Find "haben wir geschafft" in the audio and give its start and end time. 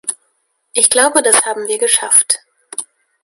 1.45-2.39